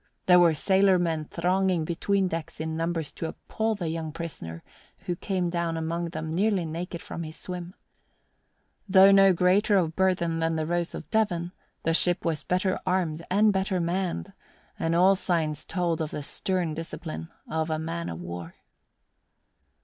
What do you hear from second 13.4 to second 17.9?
better manned, and all signs told of the stern discipline of a